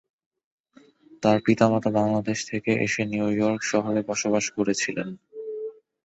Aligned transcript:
তার 1.23 1.37
পিতা 1.45 1.65
মাতা 1.69 1.89
বাংলাদেশ 1.91 2.39
থেকে 2.45 2.71
এসে 2.85 3.01
নিউ 3.05 3.27
ইয়র্ক 3.31 3.61
শহরে 3.63 4.01
বসবাস 4.09 4.45
করছিলেন। 4.55 5.09